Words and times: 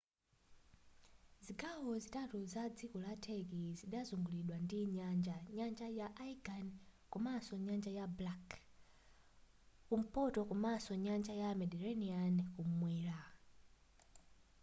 zigawo 1.45 1.91
zitatu 2.03 2.37
za 2.53 2.63
dziko 2.75 2.97
la 3.05 3.13
turkey 3.23 3.69
zidazunguliridwa 3.79 4.57
ndi 4.65 4.79
nyanja 4.97 5.35
nyanja 5.55 5.87
ya 5.99 6.07
aegean 6.23 6.67
kumadzulo 7.11 7.61
nyanja 7.67 7.91
ya 7.99 8.05
black 8.17 8.47
kumpoto 9.87 10.39
komanso 10.49 10.91
nyanja 11.05 11.33
ya 11.43 11.49
mediterranean 11.59 12.35
kumwera 12.55 13.17